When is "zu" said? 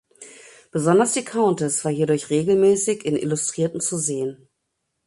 3.81-3.99